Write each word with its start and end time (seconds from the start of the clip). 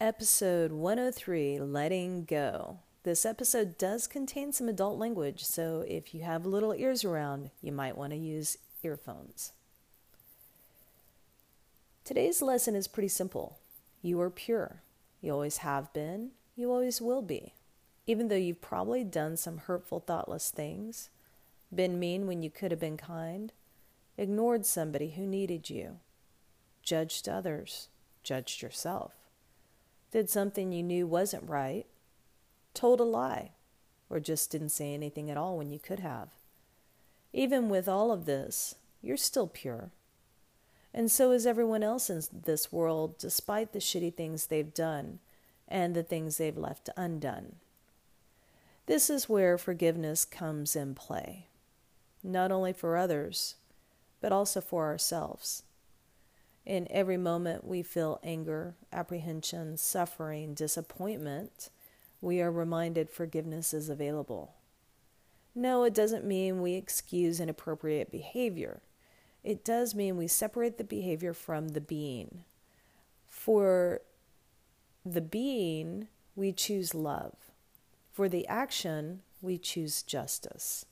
Episode 0.00 0.72
103 0.72 1.60
Letting 1.60 2.24
Go. 2.24 2.78
This 3.04 3.24
episode 3.24 3.78
does 3.78 4.08
contain 4.08 4.52
some 4.52 4.68
adult 4.68 4.98
language, 4.98 5.44
so 5.44 5.84
if 5.86 6.12
you 6.12 6.22
have 6.22 6.44
little 6.44 6.74
ears 6.74 7.04
around, 7.04 7.50
you 7.62 7.70
might 7.70 7.96
want 7.96 8.12
to 8.12 8.18
use 8.18 8.58
earphones. 8.82 9.52
Today's 12.04 12.42
lesson 12.42 12.74
is 12.74 12.88
pretty 12.88 13.08
simple. 13.08 13.56
You 14.02 14.20
are 14.20 14.30
pure. 14.30 14.82
You 15.22 15.32
always 15.32 15.58
have 15.58 15.92
been, 15.92 16.32
you 16.56 16.72
always 16.72 17.00
will 17.00 17.22
be. 17.22 17.54
Even 18.04 18.26
though 18.26 18.34
you've 18.34 18.60
probably 18.60 19.04
done 19.04 19.36
some 19.36 19.58
hurtful, 19.58 20.00
thoughtless 20.00 20.50
things, 20.50 21.08
been 21.72 22.00
mean 22.00 22.26
when 22.26 22.42
you 22.42 22.50
could 22.50 22.72
have 22.72 22.80
been 22.80 22.96
kind, 22.96 23.52
ignored 24.18 24.66
somebody 24.66 25.10
who 25.10 25.24
needed 25.24 25.70
you, 25.70 26.00
judged 26.82 27.28
others, 27.28 27.86
judged 28.24 28.60
yourself, 28.60 29.12
did 30.14 30.30
something 30.30 30.70
you 30.70 30.80
knew 30.80 31.08
wasn't 31.08 31.42
right, 31.50 31.86
told 32.72 33.00
a 33.00 33.02
lie, 33.02 33.50
or 34.08 34.20
just 34.20 34.48
didn't 34.48 34.68
say 34.68 34.94
anything 34.94 35.28
at 35.28 35.36
all 35.36 35.58
when 35.58 35.72
you 35.72 35.78
could 35.80 35.98
have. 35.98 36.28
Even 37.32 37.68
with 37.68 37.88
all 37.88 38.12
of 38.12 38.24
this, 38.24 38.76
you're 39.02 39.16
still 39.16 39.48
pure. 39.48 39.90
And 40.94 41.10
so 41.10 41.32
is 41.32 41.48
everyone 41.48 41.82
else 41.82 42.08
in 42.08 42.22
this 42.44 42.70
world, 42.70 43.18
despite 43.18 43.72
the 43.72 43.80
shitty 43.80 44.14
things 44.14 44.46
they've 44.46 44.72
done 44.72 45.18
and 45.66 45.96
the 45.96 46.04
things 46.04 46.38
they've 46.38 46.56
left 46.56 46.88
undone. 46.96 47.56
This 48.86 49.10
is 49.10 49.28
where 49.28 49.58
forgiveness 49.58 50.24
comes 50.24 50.76
in 50.76 50.94
play, 50.94 51.48
not 52.22 52.52
only 52.52 52.72
for 52.72 52.96
others, 52.96 53.56
but 54.20 54.30
also 54.30 54.60
for 54.60 54.84
ourselves. 54.84 55.64
In 56.66 56.86
every 56.90 57.16
moment 57.16 57.66
we 57.66 57.82
feel 57.82 58.20
anger, 58.22 58.74
apprehension, 58.92 59.76
suffering, 59.76 60.54
disappointment, 60.54 61.68
we 62.20 62.40
are 62.40 62.50
reminded 62.50 63.10
forgiveness 63.10 63.74
is 63.74 63.90
available. 63.90 64.54
No, 65.54 65.84
it 65.84 65.94
doesn't 65.94 66.24
mean 66.24 66.62
we 66.62 66.74
excuse 66.74 67.38
inappropriate 67.38 68.10
behavior. 68.10 68.80
It 69.44 69.64
does 69.64 69.94
mean 69.94 70.16
we 70.16 70.26
separate 70.26 70.78
the 70.78 70.84
behavior 70.84 71.34
from 71.34 71.68
the 71.68 71.80
being. 71.80 72.44
For 73.28 74.00
the 75.04 75.20
being, 75.20 76.08
we 76.34 76.50
choose 76.50 76.94
love. 76.94 77.34
For 78.10 78.28
the 78.28 78.46
action, 78.48 79.20
we 79.42 79.58
choose 79.58 80.02
justice. 80.02 80.86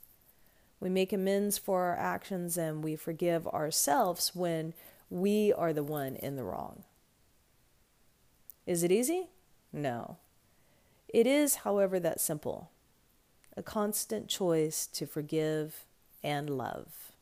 We 0.80 0.90
make 0.90 1.12
amends 1.12 1.56
for 1.56 1.84
our 1.84 1.96
actions 1.96 2.58
and 2.58 2.84
we 2.84 2.94
forgive 2.94 3.46
ourselves 3.48 4.32
when 4.34 4.74
we 5.12 5.52
are 5.52 5.74
the 5.74 5.82
one 5.82 6.16
in 6.16 6.36
the 6.36 6.42
wrong. 6.42 6.84
Is 8.66 8.82
it 8.82 8.90
easy? 8.90 9.28
No. 9.70 10.16
It 11.06 11.26
is, 11.26 11.56
however, 11.56 12.00
that 12.00 12.18
simple 12.18 12.70
a 13.54 13.62
constant 13.62 14.28
choice 14.28 14.86
to 14.86 15.04
forgive 15.04 15.84
and 16.24 16.48
love. 16.48 17.12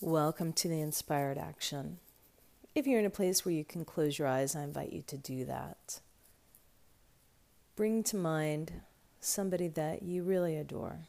Welcome 0.00 0.54
to 0.54 0.68
the 0.68 0.80
Inspired 0.80 1.36
Action. 1.36 1.98
If 2.74 2.86
you're 2.86 3.00
in 3.00 3.04
a 3.04 3.10
place 3.10 3.44
where 3.44 3.52
you 3.52 3.64
can 3.66 3.84
close 3.84 4.18
your 4.18 4.28
eyes, 4.28 4.56
I 4.56 4.62
invite 4.62 4.94
you 4.94 5.02
to 5.08 5.18
do 5.18 5.44
that. 5.44 6.00
Bring 7.76 8.04
to 8.04 8.16
mind 8.16 8.82
somebody 9.20 9.66
that 9.68 10.02
you 10.02 10.22
really 10.22 10.56
adore. 10.56 11.08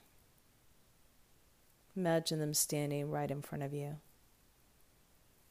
Imagine 1.95 2.39
them 2.39 2.53
standing 2.53 3.11
right 3.11 3.29
in 3.29 3.41
front 3.41 3.63
of 3.63 3.73
you. 3.73 3.97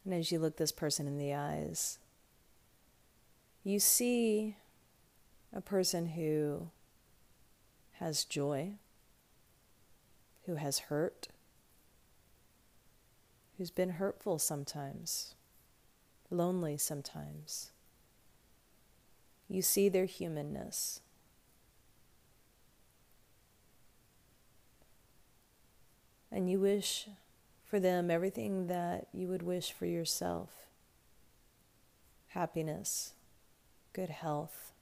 And 0.03 0.13
as 0.13 0.31
you 0.31 0.39
look 0.39 0.57
this 0.57 0.73
person 0.73 1.07
in 1.07 1.17
the 1.17 1.33
eyes, 1.33 1.99
you 3.63 3.79
see 3.79 4.57
a 5.53 5.61
person 5.61 6.07
who 6.09 6.69
has 7.93 8.25
joy, 8.25 8.73
who 10.45 10.55
has 10.55 10.79
hurt, 10.79 11.29
who's 13.57 13.71
been 13.71 13.91
hurtful 13.91 14.37
sometimes, 14.37 15.33
lonely 16.29 16.77
sometimes. 16.77 17.71
You 19.47 19.61
see 19.61 19.87
their 19.87 20.05
humanness. 20.05 20.99
And 26.35 26.49
you 26.49 26.59
wish 26.59 27.07
for 27.63 27.79
them 27.79 28.11
everything 28.11 28.67
that 28.67 29.07
you 29.13 29.29
would 29.29 29.41
wish 29.41 29.71
for 29.71 29.85
yourself 29.85 30.49
happiness, 32.27 33.13
good 33.93 34.09
health, 34.09 34.73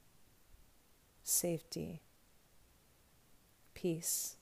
safety, 1.24 2.02
peace. 3.76 4.38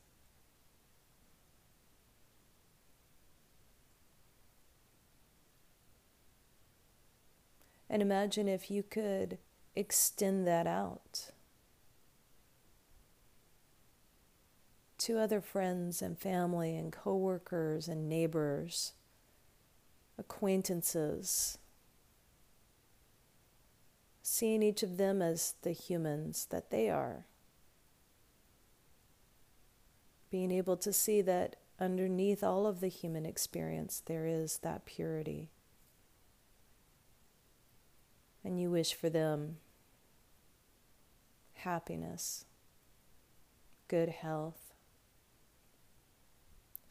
And 7.90 8.02
imagine 8.02 8.48
if 8.48 8.72
you 8.72 8.84
could 8.84 9.38
extend 9.76 10.48
that 10.48 10.66
out 10.66 11.32
to 15.02 15.18
other 15.18 15.42
friends 15.42 16.00
and 16.00 16.20
family 16.20 16.78
and 16.78 16.92
coworkers 16.92 17.88
and 17.88 18.08
neighbors, 18.08 18.94
acquaintances, 20.20 21.58
seeing 24.22 24.62
each 24.62 24.84
of 24.84 24.98
them 24.98 25.20
as 25.20 25.56
the 25.64 25.72
humans 25.72 26.46
that 26.52 26.70
they 26.70 26.88
are. 26.88 27.26
Being 30.30 30.52
able 30.52 30.78
to 30.78 30.94
see 30.94 31.24
that 31.24 31.56
underneath 31.80 32.44
all 32.44 32.68
of 32.68 32.80
the 32.80 32.88
human 32.88 33.26
experience, 33.26 34.04
there 34.06 34.28
is 34.28 34.60
that 34.60 34.86
purity. 34.86 35.50
And 38.44 38.62
you 38.62 38.70
wish 38.70 38.94
for 38.94 39.10
them 39.10 39.58
happiness, 41.56 42.46
good 43.88 44.10
health, 44.10 44.71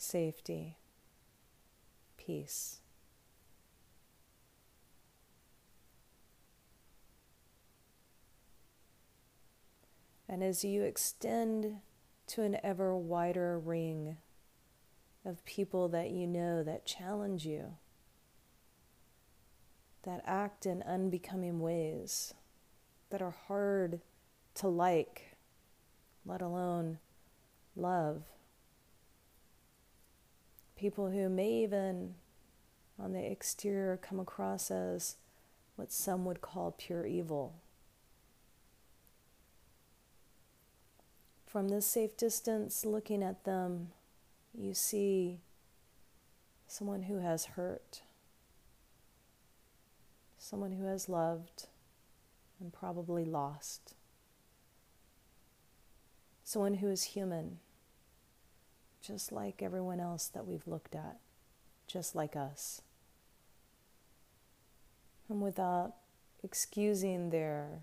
safety, 0.01 0.77
peace. 2.17 2.81
And 10.29 10.45
as 10.45 10.65
you 10.65 10.83
extend 10.83 11.81
to 12.29 12.43
an 12.43 12.57
ever 12.63 12.97
wider 12.97 13.59
ring 13.59 14.17
of 15.25 15.45
people 15.45 15.89
that 15.89 16.11
you 16.11 16.27
know 16.27 16.63
that 16.63 16.87
challenge 16.87 17.45
you, 17.45 17.75
that 20.05 20.23
act 20.25 20.67
in 20.67 20.83
unbecoming 20.83 21.61
ways, 21.61 22.33
that 23.11 23.21
are 23.21 23.35
hard 23.49 24.01
to 24.55 24.69
like, 24.69 25.37
let 26.25 26.41
alone 26.41 26.99
love 27.75 28.23
people 30.81 31.11
who 31.11 31.29
may 31.29 31.51
even 31.63 32.15
on 32.99 33.13
the 33.13 33.31
exterior 33.31 33.99
come 34.01 34.19
across 34.19 34.71
as 34.71 35.17
what 35.77 35.93
some 35.93 36.25
would 36.25 36.41
call 36.41 36.75
pure 36.77 37.07
evil. 37.07 37.55
From 41.47 41.69
this 41.69 41.85
safe 41.85 42.17
distance, 42.17 42.87
looking 42.87 43.23
at 43.23 43.45
them, 43.45 43.89
you 44.55 44.73
see 44.73 45.41
someone 46.67 47.03
who 47.03 47.19
has 47.19 47.45
hurt, 47.45 48.01
someone 50.39 50.73
who 50.73 50.87
has 50.87 51.11
loved 51.11 51.67
and 52.59 52.73
probably 52.73 53.27
lost, 53.27 53.95
someone 56.43 56.75
who 56.75 56.89
is 56.89 57.03
human 57.03 57.59
just 59.01 59.33
like 59.33 59.63
everyone 59.63 60.01
else 60.01 60.27
that 60.29 60.47
we've 60.47 60.67
looked 60.67 60.95
at, 60.95 61.19
just 61.87 62.15
like 62.15 62.37
us. 62.37 62.83
And 65.29 65.41
without 65.41 65.95
excusing 66.43 67.31
their 67.31 67.81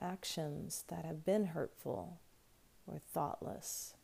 actions 0.00 0.84
that 0.88 1.04
have 1.04 1.24
been 1.24 1.46
hurtful 1.46 2.20
or 2.86 3.00
thoughtless. 3.12 3.94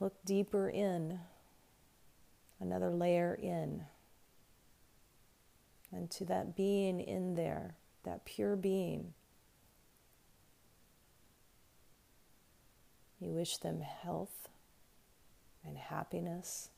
Look 0.00 0.24
deeper 0.24 0.68
in, 0.68 1.20
another 2.60 2.90
layer 2.90 3.34
in, 3.34 3.84
and 5.92 6.10
to 6.12 6.24
that 6.24 6.56
being 6.56 7.00
in 7.00 7.34
there, 7.34 7.74
that 8.04 8.24
pure 8.24 8.56
being 8.56 9.12
You 13.22 13.30
wish 13.30 13.58
them 13.58 13.82
health 13.82 14.48
and 15.64 15.78
happiness, 15.78 16.70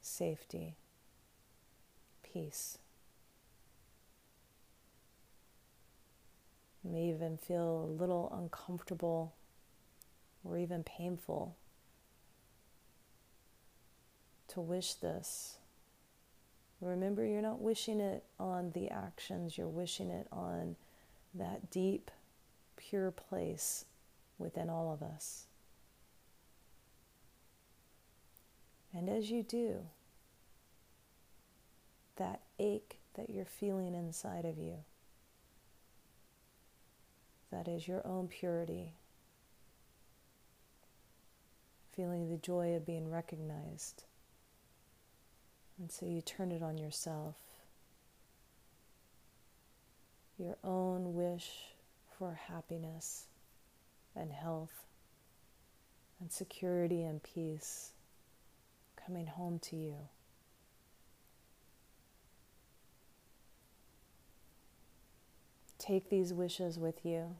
safety, 0.00 0.74
peace. 2.24 2.78
You 6.82 6.90
may 6.90 7.04
even 7.04 7.36
feel 7.36 7.84
a 7.84 8.00
little 8.00 8.36
uncomfortable 8.36 9.34
or 10.42 10.58
even 10.58 10.82
painful 10.82 11.54
to 14.48 14.60
wish 14.60 14.94
this. 14.94 15.58
Remember, 16.80 17.24
you're 17.24 17.42
not 17.42 17.60
wishing 17.60 18.00
it 18.00 18.24
on 18.40 18.72
the 18.72 18.88
actions, 18.88 19.56
you're 19.56 19.68
wishing 19.68 20.10
it 20.10 20.26
on 20.32 20.74
that 21.34 21.70
deep, 21.70 22.10
pure 22.76 23.10
place 23.10 23.84
within 24.38 24.70
all 24.70 24.92
of 24.92 25.02
us. 25.02 25.46
And 28.94 29.08
as 29.08 29.30
you 29.30 29.42
do, 29.42 29.80
that 32.16 32.40
ache 32.58 32.98
that 33.14 33.30
you're 33.30 33.44
feeling 33.44 33.94
inside 33.94 34.44
of 34.44 34.58
you, 34.58 34.78
that 37.52 37.68
is 37.68 37.86
your 37.86 38.06
own 38.06 38.28
purity, 38.28 38.94
feeling 41.92 42.28
the 42.28 42.36
joy 42.36 42.74
of 42.74 42.86
being 42.86 43.10
recognized 43.10 44.04
and 45.78 45.90
so 45.90 46.06
you 46.06 46.20
turn 46.20 46.50
it 46.50 46.62
on 46.62 46.76
yourself. 46.76 47.36
Your 50.38 50.56
own 50.62 51.14
wish 51.14 51.50
for 52.16 52.38
happiness 52.46 53.26
and 54.14 54.30
health 54.30 54.84
and 56.20 56.30
security 56.30 57.02
and 57.02 57.20
peace 57.20 57.90
coming 59.04 59.26
home 59.26 59.58
to 59.58 59.76
you. 59.76 59.94
Take 65.78 66.08
these 66.08 66.32
wishes 66.32 66.78
with 66.78 67.04
you 67.04 67.36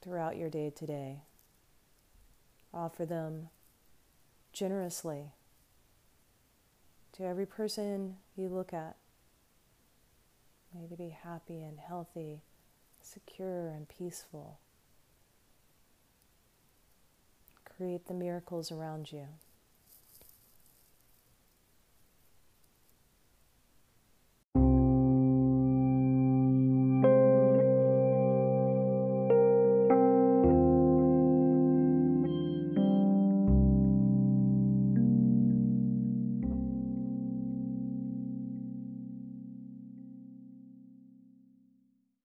throughout 0.00 0.36
your 0.36 0.48
day 0.48 0.70
today. 0.70 1.22
Offer 2.72 3.04
them 3.04 3.48
generously 4.52 5.32
to 7.12 7.24
every 7.24 7.46
person 7.46 8.16
you 8.36 8.48
look 8.48 8.72
at. 8.72 8.96
May 10.74 10.86
they 10.86 10.96
be 10.96 11.16
happy 11.24 11.62
and 11.62 11.78
healthy, 11.78 12.42
secure 13.00 13.68
and 13.68 13.88
peaceful. 13.88 14.58
Create 17.64 18.06
the 18.06 18.14
miracles 18.14 18.70
around 18.70 19.12
you. 19.12 19.28